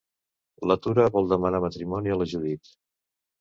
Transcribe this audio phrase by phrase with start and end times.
[0.71, 2.73] La Tura vol demanar matrimoni a la Judit.